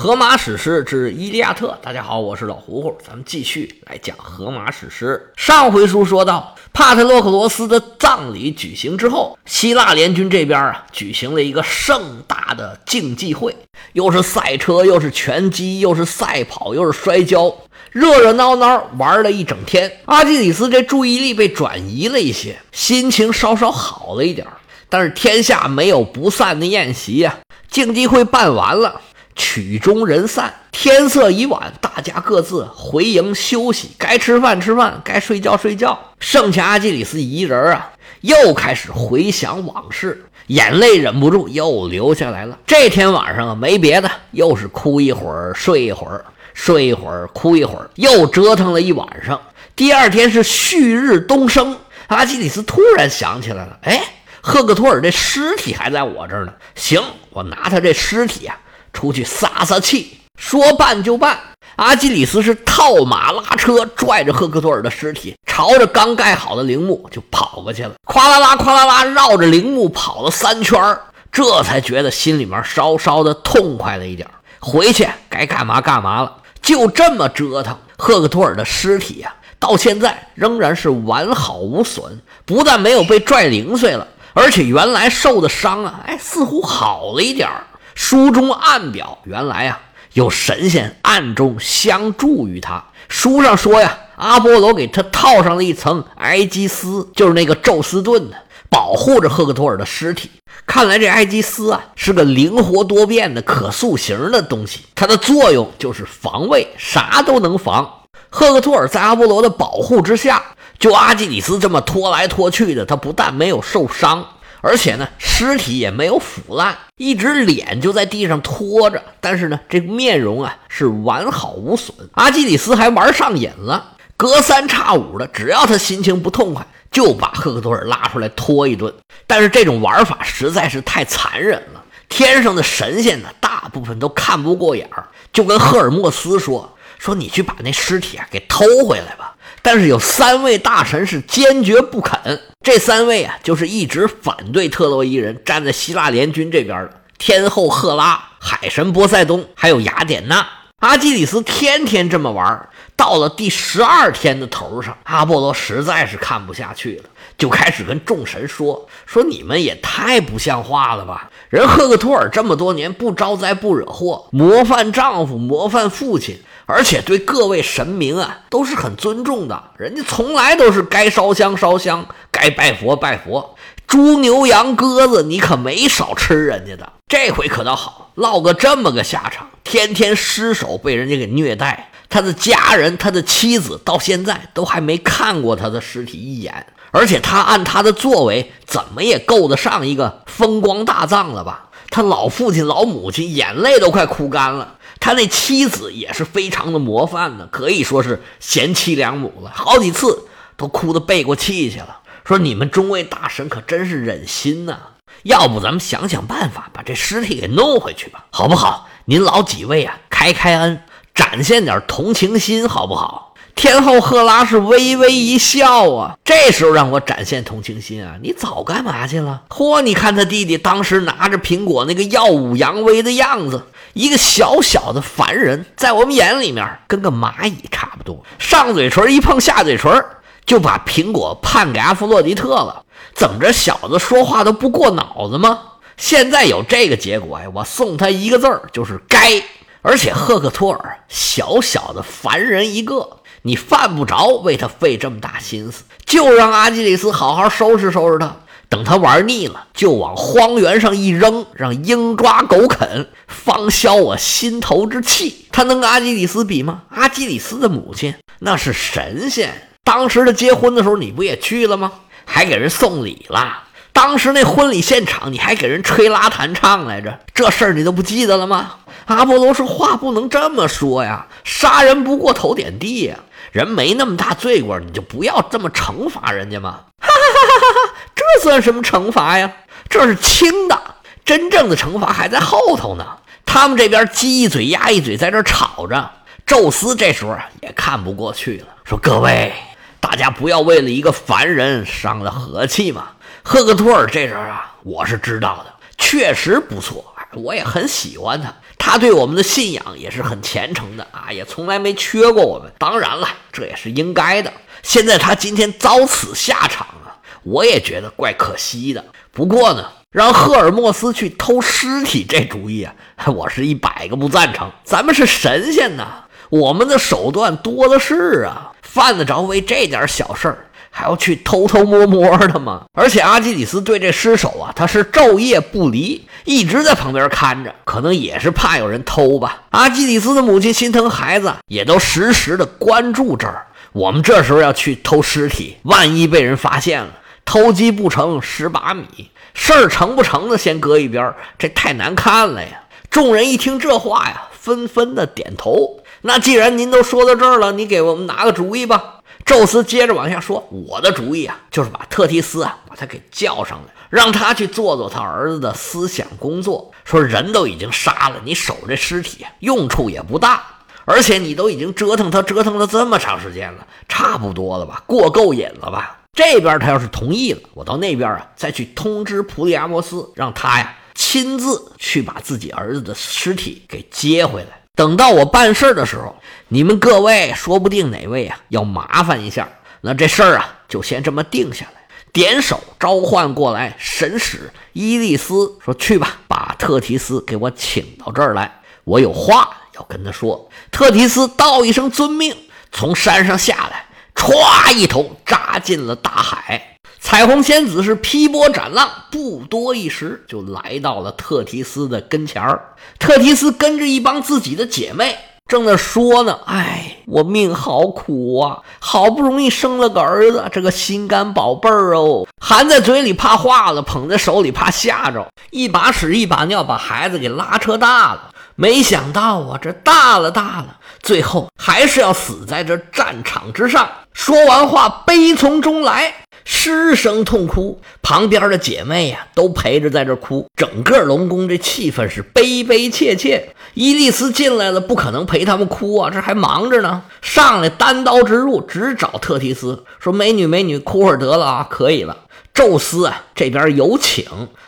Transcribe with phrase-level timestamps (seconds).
[0.00, 5.32] 荷马史诗之《伊利亚特》，大家好，我是老胡胡，咱们继续来讲荷马史诗。
[5.36, 13.56] 上回书说到，帕特洛克罗斯的葬礼举行之后，希腊联军这边啊举行了一个盛大的竞技会，
[13.94, 17.52] 又是赛车，又是拳击，又是赛跑，又是摔跤，
[17.90, 19.90] 热热闹闹玩了一整天。
[20.04, 24.46] 阿基里斯这注意力被转移了一些，心情稍稍好了一点
[24.88, 27.38] 但是天下没有不散的宴席呀，
[27.68, 29.00] 竞技会办完了。
[29.38, 33.92] 曲终人散，天色已晚，大家各自回营休息。
[33.96, 35.98] 该吃饭吃饭，该睡觉睡觉。
[36.18, 42.58] 剩下阿基里斯一人啊，又开始回想往事，眼泪忍不住又流下来了。
[42.66, 49.40] 这天晚上啊，没别的，又是哭一会儿，睡一会儿，睡一会儿，哭一会儿，又折腾了一晚上。
[49.76, 51.76] 第二天是旭日东升，
[52.08, 54.02] 阿基里斯突然想起来了，哎，
[54.40, 56.52] 赫克托尔这尸体还在我这儿呢。
[56.74, 58.58] 行，我拿他这尸体啊。
[58.92, 61.38] 出去撒撒气，说办就办。
[61.76, 67.92] 阿基里斯是套马拉车，拽着赫克托尔的尸体，朝着刚盖好的陵墓就跑过去了。
[68.04, 70.98] 咵啦啦，咵啦啦，绕着陵墓跑了三圈
[71.30, 76.36] 这才觉得心里面稍稍的痛快了一点回去该干嘛干嘛了。
[76.60, 87.62] 就这么折腾，赫克托尔的尸体呀，到现在仍然是完好无损，不但没有被拽零碎了，而且原来受的伤啊，哎，似乎好了一点儿。
[87.98, 89.80] 书中暗表，原来啊
[90.12, 92.84] 有神仙暗中相助于他。
[93.08, 98.36] 书上说呀，阿波罗给他套上了一层埃基斯，就是那个宙斯盾的，
[98.70, 100.30] 保护着赫克托尔的尸体。
[100.64, 107.84] 看来这埃基斯啊是个灵活多变的可塑形的东西，它的作用就是防卫，啥都能防。
[108.30, 110.40] 赫克托尔在阿波罗的保护之下，
[110.78, 114.24] 就阿基里斯这么拖来拖去的，他不但没有受伤。
[114.60, 121.96] 而且呢，尸体也没有腐烂，一直脸就在地上拖着，但是呢，这面容啊是完好无损。
[122.12, 128.92] 阿基里斯还玩上瘾了，隔三差五的，只要他心情不痛快，就把赫克托尔拉出来拖一顿。
[129.26, 139.36] 但是这种玩法实在是太残忍了，天上的神仙呢，大部分都看不过眼儿，就跟赫尔墨斯说：“说你去把那尸体啊给偷回来吧。”
[139.70, 142.40] 但是有三位大神是坚决不肯。
[142.64, 150.48] 这三位啊，就是一直反对特洛伊人，站在希腊联军这边的天后赫拉、海神波塞冬，还有雅典娜。
[150.78, 157.04] 阿基里斯天天这么玩，到了第十二天的头上，阿波罗实在是看不下去了，
[157.36, 161.28] 就开始跟众神说：“说你们也太不像话了吧！
[161.50, 166.40] 人赫克托尔这么多年不招灾不惹祸，模范丈夫，模范父亲。”
[166.70, 173.56] 而且对各位神明啊都是很尊重的，人家从来都是该烧香烧香，该拜佛拜佛，
[173.86, 176.92] 猪牛羊鸽子你可没少吃人家的。
[177.08, 186.66] 这回可倒好，落个这么个下场，天天失手被人家给虐待，他的家人、他的妻子到现在都还没看过他的尸体一眼。
[186.90, 191.70] 而且他按他的作为，怎么也够得上一个风光大葬了吧？
[191.90, 194.74] 他老父亲、老母亲眼泪都快哭干了。
[195.00, 200.26] 他那妻子也是非常的模范呢，可以说是贤妻良母了，好几次
[200.56, 202.00] 都哭得背过气去了。
[202.24, 204.76] 说你们中位大神可真是忍心呐，
[205.22, 208.88] 要不咱们想想办法把这尸体给弄回去吧，好不好？
[209.06, 210.82] 您老几位啊，开开恩，
[211.14, 213.27] 展现点同情心，好不好？
[213.58, 219.42] 天后赫拉是微微一笑啊，这时候让我展现同情心啊，你早干嘛去了？
[219.48, 223.64] 嚯，你看他弟弟当时拿着苹果那个耀武扬威的样子，
[223.94, 228.22] 一个小小的凡人，在我们眼里面跟个蚂蚁差不多。
[228.38, 230.04] 上嘴唇一碰下嘴唇，
[230.46, 232.84] 就把苹果判给阿弗洛狄特了。
[233.12, 235.58] 怎么着，小子说话都不过脑子吗？
[235.96, 239.42] 现在有这个结果呀，我送他一个字儿，就是该。
[239.80, 243.17] 而且赫克托尔小小的凡人一个。
[243.48, 248.36] 你犯不着为他费这么大心思，就让阿基里斯好好收拾收拾他。
[248.68, 255.46] 等他玩腻了，就往荒原上一扔，让鹰抓狗啃，方消我心头之气。
[255.50, 256.82] 他能跟阿基里斯比吗？
[256.90, 261.90] 阿基里斯的母亲那是神仙，当时他结婚的时候你不也去了吗？
[262.26, 263.62] 还给人送礼了。
[263.94, 268.74] 当时那婚礼现场你还给人吹拉弹唱来着，这事儿你都不记得了吗？
[269.06, 273.16] 阿波罗说话不能这么说呀，杀人不过头点地呀。
[273.52, 276.80] 人没那么大罪过，你就不要这么惩罚人家嘛！
[277.00, 277.94] 哈哈哈哈哈哈！
[278.14, 279.52] 这算什么惩罚呀？
[279.88, 280.80] 这是轻的，
[281.24, 283.18] 真正的惩罚还在后头呢。
[283.46, 286.10] 他们这边鸡一嘴鸭一嘴在这吵着，
[286.44, 289.52] 宙斯这时候也看不过去了，说：“各位，
[290.00, 293.08] 大家不要为了一个凡人伤了和气嘛。”
[293.42, 297.02] 赫克托尔这人啊，我是知道的，确实不错，
[297.34, 298.54] 我也很喜欢他。
[298.78, 302.72] 他对我们的信仰也是很虔诚的啊，也从来没缺过我们。
[302.78, 304.52] 当然了，这也是应该的。
[304.82, 309.04] 现在他今天遭此下场啊，我也觉得怪可惜的。
[309.32, 312.94] 不过呢，让赫尔墨斯去偷尸体这主意啊，
[313.34, 314.70] 我是一百个不赞成。
[314.84, 320.64] 咱们是神仙呐，我们的手段多的是啊，犯得着为这点小事儿？
[320.90, 322.86] 还要去偷偷摸摸的吗？
[322.92, 329.64] 而且阿基里斯对这尸首啊，他是昼夜不离，一直在旁边看着，可能也是怕有人偷吧。
[329.68, 333.66] 阿基里斯的母亲心疼孩子，也都时时的关注这儿。
[333.92, 337.10] 我们这时候要去偷尸体，万一被人发现了，
[337.44, 342.80] 偷鸡不成蚀把米，事儿成不成的先搁一边，这太难看了呀。
[343.10, 346.00] 众人一听这话呀，纷纷的点头。
[346.22, 349.16] 那既然您都说到这儿了，你给我们拿个主意吧。
[349.44, 356.92] 宙斯接着往下说：“我的主意啊，就是把特提斯啊，把他给叫上来，让他去做做他儿子的思想工作。
[357.04, 360.62] 说人都已经杀了，你守这尸体用处也不大，
[361.04, 365.02] 而且你都已经折腾他折腾了这么长时间了，差不多了吧？
[365.06, 366.18] 过够瘾了吧？
[366.34, 376.36] 这边他要是同意了，我到那边啊，再去通知普里阿摩斯，让他呀亲自去把自己儿子的尸体给接回来。”等到我办事的时候，
[376.68, 379.68] 你们各位说不定哪位啊要麻烦一下，
[380.00, 381.97] 那这事儿啊就先这么定下来。
[382.32, 390.68] 点手召唤过来神使伊利斯，说去吧，把特提斯给我请到这儿来，我有话要跟他说。
[390.90, 392.56] 特提斯道一声遵命，
[392.92, 396.96] 从山上下来，歘一头扎进了大海。
[397.20, 402.94] 彩虹仙子是劈波斩浪，不多一时就来到了特提斯的跟前儿。
[403.18, 405.36] 特提斯跟着一帮自己的姐妹，
[405.66, 418.50] 正在说呢：“哎，我命好苦啊，好不容易生了个儿子，这个心肝宝贝儿哦，含在嘴里怕化了，捧在手里怕吓着，一把屎一把尿把孩子给拉扯大了。
[418.76, 426.32] 没想到啊，这大了大了，最后还是要死在这战场之上。”说完话，悲从中来。
[426.70, 433.70] 失声痛哭，旁边的姐妹呀都陪着在这哭，整个龙宫这气氛是悲悲切切。
[433.94, 437.22] 伊利斯进来了，不可能陪他们哭啊，这还忙着呢。
[437.40, 442.36] 上来单刀直入，直找特提斯，说：“美女，美女，哭会儿得了啊，可以了。
[442.74, 444.44] 宙斯啊，这边有请，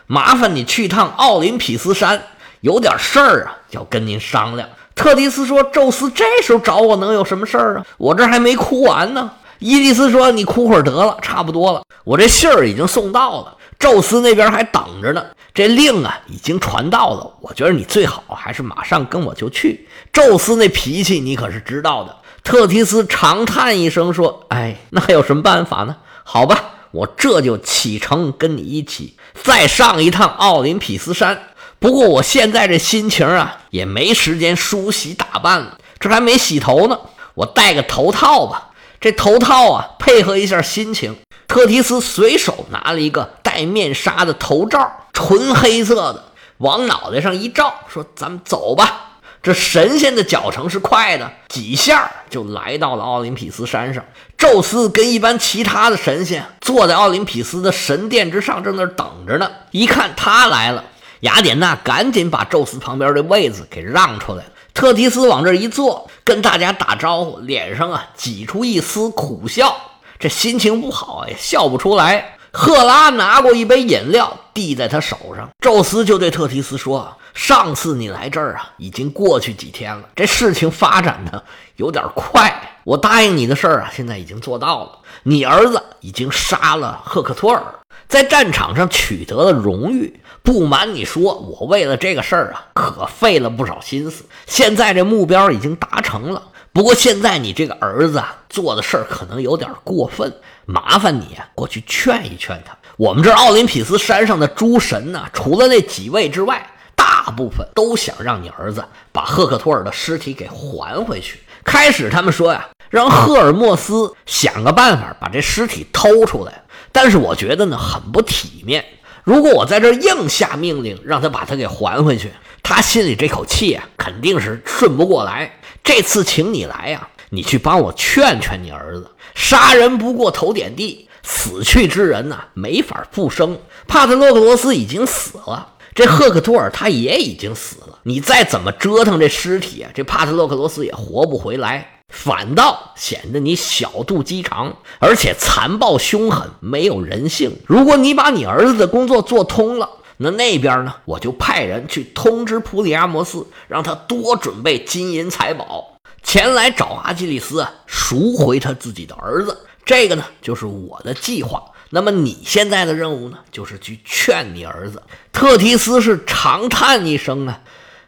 [0.06, 2.22] 麻烦你去趟奥林匹斯山，
[2.60, 7.86] 有点事儿啊，要跟您商量。”特提斯说：“宙斯这时候找我能有什么事儿啊？
[7.96, 9.30] 我这还没哭完呢。”
[9.60, 11.82] 伊迪斯说：“你哭会儿得了，差不多了。
[12.04, 15.22] 我这信儿已经送到了，宙斯那边还等着呢。
[15.52, 17.30] 这令啊，已经传到了。
[17.42, 19.86] 我觉得你最好还是马上跟我就去。
[20.12, 25.96] 宙斯那脾气你可是知道的。”特提斯长叹一声说：“哎，那还有什么办法呢？
[26.24, 31.38] 好吧，我这就启程跟你一起再上一趟奥林匹斯山。
[31.78, 36.98] 不过我现在这心情啊，也没时间梳洗打扮了，这还没洗头呢。
[37.34, 38.68] 我戴个头套吧。”
[39.00, 41.16] 这头套啊，配合一下心情。
[41.48, 46.24] 特提斯随手拿了一个戴面纱的头罩，纯黑色的，
[46.58, 49.06] 往脑袋上一罩，说：“咱们走吧。”
[49.42, 54.04] 这神仙的脚程是快的，几下就来到了奥林匹斯山上。
[54.36, 59.50] 宙斯跟一般其他的神仙坐在奥林匹斯的神殿之上，正那等着呢。
[59.70, 60.84] 一看他来了，
[61.20, 64.50] 雅典娜赶紧把宙斯旁边的位子给让出来了。
[64.74, 69.76] 特提斯往这一坐，跟大家打招呼，脸上啊挤出一丝苦笑，
[70.16, 72.36] 这心情不好也笑不出来。
[72.52, 81.42] 赫拉拿过一杯饮料递在他手上，宙斯就对特提斯说：“上次你来这儿啊，已经过去几天了，这事情发展的
[81.74, 82.76] 有点快。
[82.84, 84.98] 我答应你的事儿啊，现在已经做到了。
[85.24, 87.60] 你儿子已经杀了赫克托尔，
[88.06, 94.24] 在战场上取得了荣誉。”不瞒你说，我为了这个事儿啊，可费了不少心思。
[94.46, 96.42] 现在这目标已经达成了，
[96.72, 100.32] 不过现在你这个儿子啊做的事儿可能有点过分，
[100.66, 102.76] 麻烦你啊过去劝一劝他。
[102.96, 111.40] 我们这奥林匹斯山上的诸神呢，除了那几位之外，大部分都想让你儿子把赫克托尔的尸体给还回去。
[111.64, 118.84] 开始他们说呀，让赫尔墨斯想个办法把这尸体偷出来，但是我觉得呢，很不体面。
[119.24, 122.30] 如果我在这硬下命令，让他把他给还回去，
[122.62, 125.60] 他心里这口气啊，肯定是顺不过来。
[125.82, 129.10] 这次请你来呀，你去帮我劝劝你儿子。
[129.34, 133.58] 杀人不过头点地，死去之人呐，没法复生。
[133.86, 137.98] 帕特洛克罗斯已经死了，这赫克托尔他也已经死了。
[138.04, 141.99] 你再怎么折腾这尸体啊，这帕特洛克罗斯也活不回来。
[142.10, 147.56] 反倒显得你小肚鸡肠，而且残暴凶狠，没有人性。
[147.66, 149.88] 如果你把你儿子的工作做通了，
[150.18, 159.56] 那那边呢，我就派人去通知普里阿摩斯，让他多准备金银财宝，前来找阿基里斯，赎回他自己的儿子。
[159.84, 161.62] 这个呢，就是我的计划。
[161.88, 165.02] 那么你现在的任务呢，就是去劝你儿子。
[165.32, 167.60] 特提斯是长叹一声啊，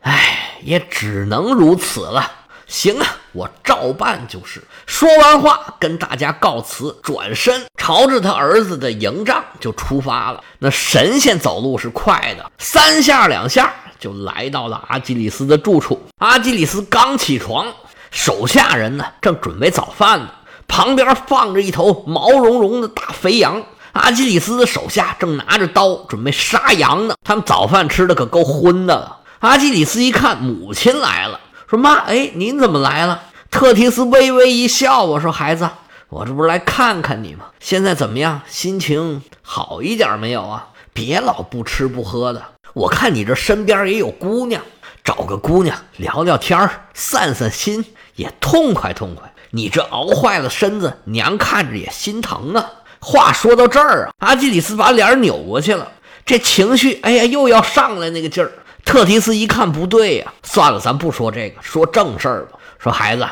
[0.03, 2.31] 唉，也只能如此了。
[2.73, 4.65] 行啊，我照办就是。
[4.87, 10.43] 说完话，跟大家告辞，转身朝着他儿子的营帐就出发了。
[10.59, 16.03] 那神仙走路是快的，三下两下就来到了阿基里斯的住处。
[16.17, 17.67] 阿基里斯刚起床，
[18.11, 20.31] 手下人呢正准备早饭呢，
[20.67, 23.63] 旁边放着一头毛茸茸的大肥羊。
[23.93, 27.15] 阿基里斯的手下正拿着刀准备杀羊呢。
[27.23, 29.19] 他们早饭吃的可够荤的了。
[29.41, 31.39] 阿基里斯一看母亲来了。
[31.73, 33.23] 说妈，哎，您怎么来了？
[33.51, 35.67] 特提斯微微一笑，我说孩子，
[36.11, 37.47] 我这不是来看看你吗？
[37.61, 38.43] 现在怎么样？
[38.47, 40.69] 心情好一点没有啊？
[40.93, 42.45] 别老不吃不喝的。
[42.75, 44.61] 我看你这身边也有姑娘，
[45.03, 47.83] 找个姑娘聊聊天散散心，
[48.17, 49.33] 也痛快痛快。
[49.53, 52.71] 你这熬坏了身子，娘看着也心疼啊。
[53.01, 55.91] 话说到这儿啊，阿基里斯把脸扭过去了，
[56.27, 58.53] 这情绪，哎呀，又要上来那个劲儿。
[58.85, 62.59] 特提斯一看不对呀，算了，咱不说这个，说正事儿吧。
[62.79, 63.27] 说孩子，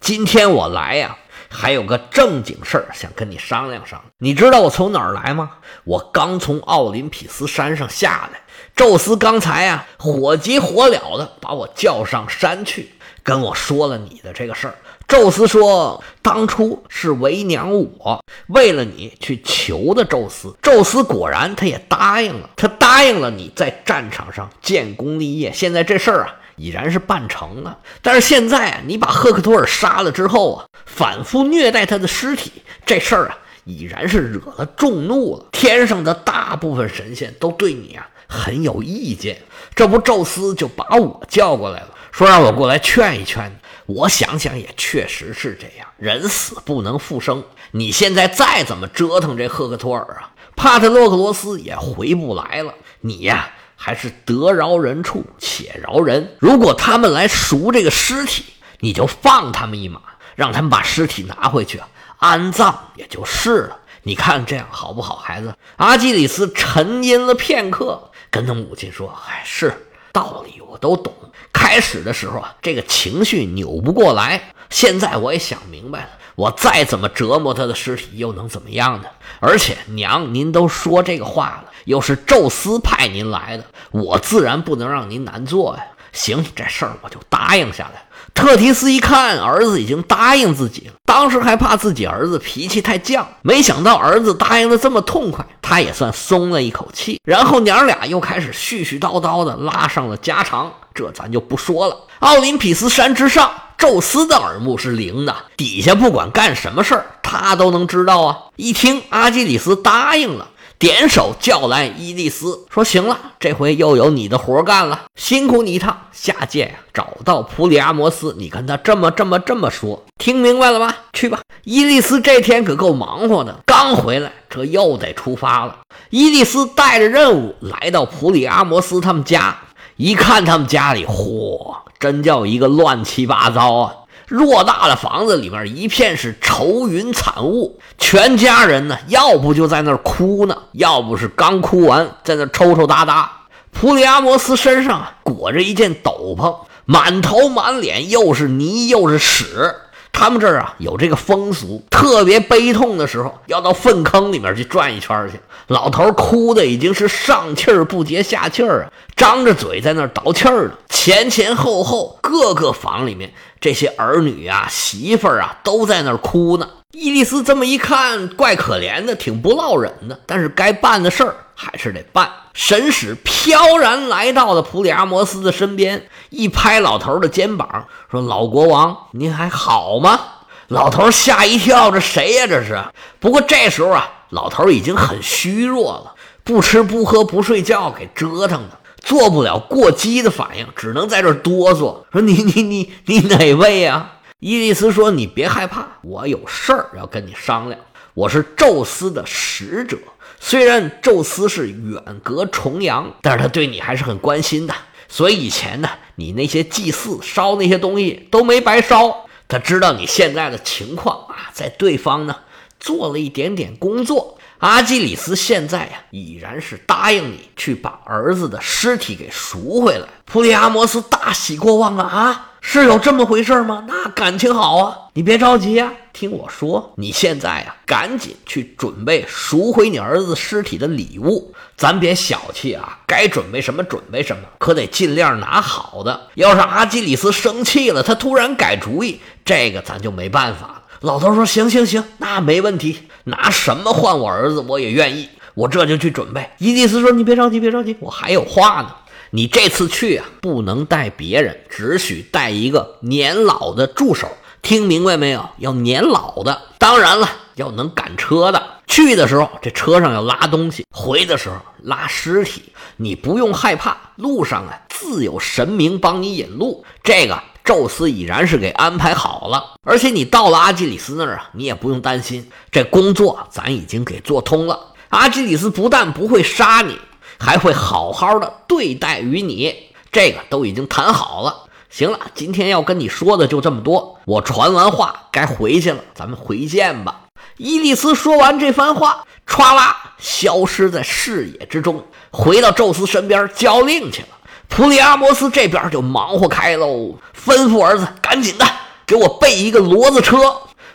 [0.00, 1.16] 今天我来呀，
[1.48, 4.04] 还有个正经事儿想跟你商量商量。
[4.18, 5.52] 你知道我从哪儿来吗？
[5.84, 8.40] 我刚从奥林匹斯山上下来，
[8.74, 14.74] 宙斯刚才呀，火急火燎的把我叫上山去，跟我说了你的这个事儿。
[15.08, 25.52] 宙斯说：“当初是为娘我为了你去求的宙斯，宙斯果然他也答应了，他答应了你在战场上建功立业。
[25.52, 32.50] 现在这事儿啊已然是办成了，但是现在啊你把赫克托尔杀了之后啊，反复虐待他的尸体，
[32.84, 35.44] 这事儿啊已然是惹了众怒了。
[35.52, 39.40] 天上的大部分神仙都对你啊很有意见，
[39.72, 43.54] 这不宙斯就把我叫过来了，说让我过来劝一劝你。”
[43.86, 47.44] 我想想也确实是这样，人死不能复生。
[47.70, 52.74] 你现在再怎么折腾这赫克托尔啊，帕特洛克罗斯也回不来了。
[53.00, 56.36] 你呀，还是得饶人处且饶人。
[56.40, 58.44] 如果他们来赎这个尸体，
[58.80, 60.00] 你就放他们一马，
[60.34, 61.80] 让他们把尸体拿回去
[62.18, 63.78] 安葬也就是了。
[64.02, 65.54] 你看这样好不好，孩子？
[65.76, 71.12] 阿基里斯沉吟了片刻，跟他母亲说：“哎，是道理，我都懂。”
[71.52, 74.54] 开始的时候啊，这个情绪扭不过来。
[74.70, 79.08] 现在我也想明白了，我再怎么折磨他的尸体，又能怎么样呢？
[79.40, 85.84] 而且娘，您都说这个话了，又是宙斯派您来的，我自然不能让您难做呀。
[86.16, 88.02] 行，这事儿我就答应下来。
[88.34, 97.20] 特提斯一看儿子已经答应自己了，当时还怕自己儿子脾气太犟，没想到儿子答应的这么痛快，他也算松了一口气。
[97.24, 101.96] 然后娘俩又开始絮絮叨叨的拉上了家常，这咱就不说了。
[102.18, 108.36] 奥林匹斯山之上，宙斯的耳目是灵的，底下不管干什么事儿，他都能知道啊。
[108.56, 110.48] 一听阿基里斯答应了。
[110.78, 115.96] 点手叫来伊利斯，说：“行了，这回又有你的活干了，辛苦你一趟。
[116.12, 120.94] 下界呀，找到普里阿摩斯，你跟他这么这么这么说，听明白了吧？
[121.14, 125.78] 去吧。”伊利斯这天可够忙活的，刚回来，这又得出发了。
[126.10, 129.56] 伊利斯带着任务来到普里阿摩斯他们家，
[129.96, 133.94] 一看他们家里，嚯，真叫一个乱七八糟啊！
[134.28, 143.30] 偌大的房子里面一片是愁云惨雾，全家人呢，要不就在那儿哭呢，要不是刚哭完在那抽抽搭搭。
[143.70, 146.56] 普里阿摩斯身上裹着一件斗篷，
[146.86, 149.74] 满头满脸又是泥又是屎。
[150.12, 155.38] 他们这儿啊有这个风俗，特别悲痛的时候要到粪坑里面去转一圈去。
[155.66, 160.72] 老头哭的已经是上气儿不接下气儿啊，张着嘴在那儿倒气儿呢。
[160.88, 163.32] 前前后后各个房里面。
[163.66, 166.68] 这些儿女啊、媳妇儿啊，都在那儿哭呢。
[166.92, 170.20] 伊丽丝这么一看，怪可怜的，挺不落忍的。
[170.24, 172.30] 但是该办的事儿还是得办。
[172.54, 180.20] 神使飘然来到了普里阿摩斯的身边，一拍老头的肩膀，说：“老国王，您还好吗？”
[180.68, 182.46] 老头吓一跳，这谁呀？
[182.46, 182.80] 这是。
[183.18, 188.78] 不过这时候啊，老头已经很虚弱了，不吃不喝不睡觉，给折腾的。
[189.06, 192.02] 做不了过激的反应，只能在这哆嗦。
[192.10, 194.14] 说你你你你哪位呀？
[194.40, 197.80] 伊利斯说：“你别害怕，我有事儿要跟你商量。
[198.14, 199.96] 我是宙斯的使者，
[200.40, 204.74] 虽然宙斯是远隔重洋，但是他对你还是很关心的。
[205.08, 209.26] 所以以前呢，你那些祭祀烧那些东西都没白烧。
[209.46, 212.34] 他知道你现在的情况啊，在对方呢
[212.80, 220.06] 做了一点点工作。”阿基里斯现在呀，已然是答应你去把儿子的尸体给赎回来。
[220.24, 222.50] 普里阿摩斯大喜过望啊啊！
[222.60, 223.84] 是有这么回事吗？
[223.86, 224.96] 那感情好啊！
[225.12, 231.54] 你别着急呀，听我说，你现在呀，赶紧去准备赎回你儿子尸体的礼物。
[231.76, 236.28] 咱别小气啊，该准备什么准备什么，可得尽量拿好的。
[236.34, 240.75] 要是阿基里斯生气了，他突然改主意，这个咱就没办法。
[241.00, 245.28] 老头说：“行行行，那没问题，拿什么换我儿子，我也愿意。
[245.54, 248.94] 我这就去准备。”伊迪丝说：“你别着急，别着急，我还有话呢。
[249.30, 254.28] 你这次去啊，不能带别人，只许带一个年老的助手。
[254.62, 255.48] 听明白没有？
[255.58, 258.62] 要年老的，当然了，要能赶车的。
[258.86, 262.62] 去的时候这车上要拉东西，回的时候拉尸体。
[262.96, 266.84] 你不用害怕，路上啊自有神明帮你引路。
[267.02, 274.94] 这个。”宙斯已然是给安排好了，而且你到了阿基里斯那儿啊，你也不用担心，这工作咱已经给做通了。
[275.08, 276.96] 阿基里斯不但不会杀你，
[277.38, 279.74] 还会好好的对待于你，
[280.12, 281.64] 这个都已经谈好了。
[281.90, 287.22] 行了，今天要跟你说的就这么多，我传完话该回去了，咱们回见吧。
[287.56, 294.28] 伊利斯说完这番话，歘啦，消失在视野之中，回到宙斯身边交令去了。
[294.68, 298.66] 普里阿摩斯这边就忙活开喽，吩咐儿子赶紧的
[299.06, 300.36] 给我备一个骡子车，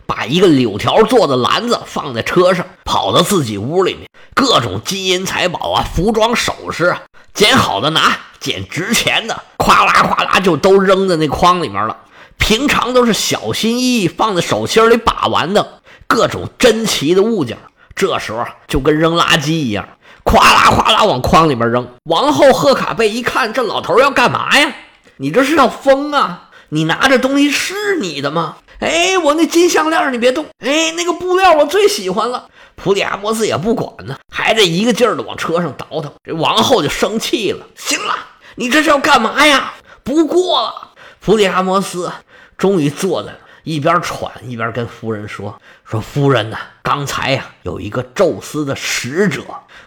[0.05, 7.01] 把一个柳条做的篮子放在车上，跑到自己屋里面，各种金银财宝啊、服装首饰啊，
[7.33, 11.97] 捡好的拿，捡值钱的，咵啦咵啦就都扔在那筐里面了。
[12.37, 17.57] 平常都是小心翼翼放在手心里把玩的各种珍奇的物件，
[18.01, 19.88] 这时候就跟扔垃圾一样。
[20.25, 21.88] 哗啦哗啦往筐里边扔。
[22.05, 24.74] 王后贺卡贝一看，这老头要干嘛呀？
[25.17, 26.50] 你这是要疯啊？
[26.70, 28.55] 你拿着东西是你的吗？
[28.79, 30.48] 哎，我那金项链你别动。
[30.65, 32.48] 哎，那个布料我最喜欢了。
[32.75, 36.12] 普里阿摩斯也不管呢，还得一个劲儿的往车上倒腾。
[36.24, 37.67] 这王后就生气了。
[37.75, 38.15] 行了，
[38.55, 39.74] 你这是要干嘛呀？
[40.03, 40.89] 不过了。
[41.20, 42.12] 普里阿摩斯
[42.58, 43.29] 终于坐在。
[43.63, 49.41] 一边喘一边跟夫人说：“说夫人呐，刚才呀有一个宙斯的使者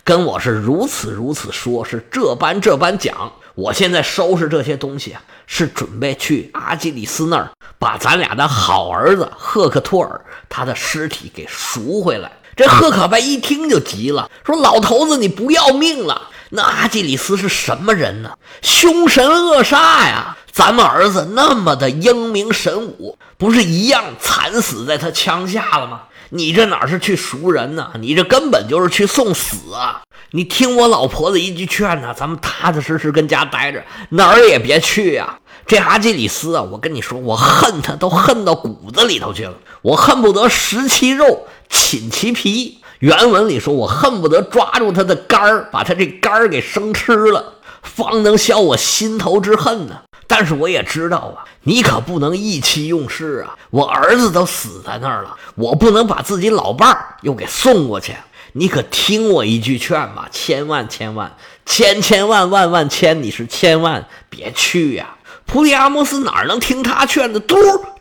[0.05, 3.33] 跟我是如此如此说，是这般这般讲。
[3.55, 16.31] 我现在收拾这些东西啊，是准备去阿基里斯那儿把咱俩的好儿子赫克托尔他的尸体给赎回来。”这赫卡拜一听就急了，说：“老头子，你不要命了？
[16.57, 18.31] 那阿基里斯是什么人呢？
[18.63, 19.75] 凶神恶煞
[20.07, 26.03] 呀！”咱们儿子那么的英明神武，不是一样惨死在他枪下了吗？
[26.31, 27.91] 你这哪是去赎人呢？
[27.99, 30.03] 你这根本就是去送死啊！
[30.31, 35.41] 你听我老婆子一句劝呢，咱们踏踏实实跟家待着，哪儿也别去呀！
[35.67, 42.79] 这阿基里斯啊，我跟你说，我恨他都恨到骨子里头去了，我恨不得食其肉，寝其皮。
[43.05, 50.01] 原文里说，我恨不得抓住他的肝儿，把他这肝儿给生吃了，方能消我心头之恨呢。
[50.27, 53.59] 但是我也知道啊，你可不能意气用事啊！
[53.69, 58.15] 我儿子都死在那儿了，我不能把自己老伴儿又给送过去。
[58.55, 61.37] 你可听我一句劝吧，千万千万
[61.67, 65.17] 千千万万万千，你是千万别去呀！
[65.45, 67.39] 普里阿莫斯哪能听他劝的？
[67.39, 67.55] 嘟，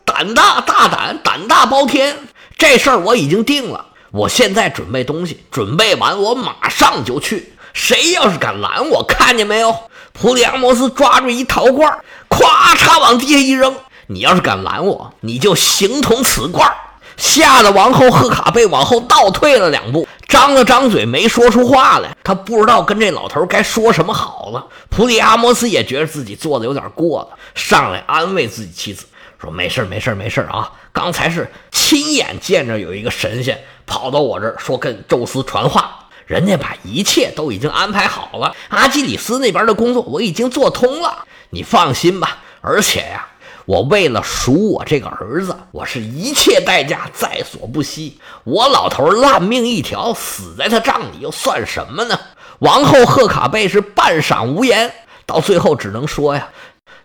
[0.06, 2.16] 胆大大胆，胆大包天。
[2.56, 7.52] 这事儿我已经定了，我现在准备东西，准备完我马上就去。
[7.72, 9.76] 谁要是敢拦我，看见没有？
[10.12, 11.98] 普里阿摩斯抓住一陶罐，
[12.28, 12.46] 咵
[12.76, 13.74] 嚓往地下一扔。
[14.06, 16.72] 你要是敢拦我，你就形同此罐。
[17.16, 22.16] 吓得王后赫卡贝往后倒退了两步，张了张嘴，没说出话来。
[22.22, 24.64] 他不知道跟这老头该说什么好了。
[24.90, 29.06] 普里阿摩斯也觉得自己做的有点过了，上来安慰自己妻子
[29.44, 42.38] 说：“没事没事没事啊，刚才是亲眼见着有一个神仙跑到我这儿，说跟宙斯传话。”人家把一切都已经安排好了，阿基里斯那边的工作我已经做通了，你放心吧。
[42.62, 43.28] 而且呀，
[43.66, 48.18] 我为了赎我这个儿子，我是一切代价在所不惜。
[48.44, 52.18] 我老头烂命一条，死在他帐里又算什么呢？
[52.60, 54.90] 王后赫卡贝是半晌无言，
[55.26, 56.48] 到最后只能说呀。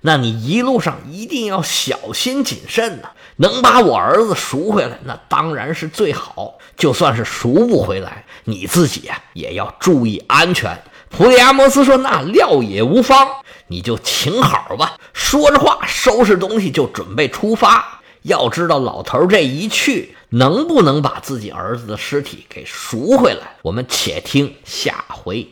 [0.02, 3.10] 那你一路上一定要小心谨慎呢。
[3.38, 6.58] 能把我儿子赎回来，那当然是最好。
[6.76, 10.82] 就算是赎不回来，你自己呀也要注意安全。
[11.10, 13.28] 普里阿摩斯说：“那料也无妨，
[13.68, 18.02] 你就请好吧。”说着话，收拾东西就准备出发。
[18.24, 23.56] 要知道，老头这一去，能不能把自己儿子的尸体给赎回来？
[23.62, 25.48] 我们且听下回。